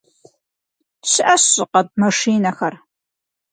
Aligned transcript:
Щыӏэщ 1.11 1.43
щӏыкъэтӏ 1.53 1.95
машинэхэр. 2.01 2.73